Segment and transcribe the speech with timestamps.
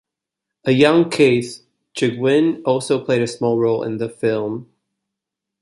[0.65, 1.63] A young Keith
[1.95, 4.67] Chegwin also played a small role in the film.